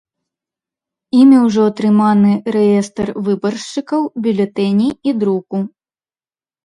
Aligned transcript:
Імі 1.17 1.37
ўжо 1.47 1.61
атрыманы 1.71 2.31
рэестр 2.57 3.07
выбаршчыкаў, 3.29 4.01
бюлетэні 4.25 4.89
і 5.11 5.15
друку. 5.25 5.57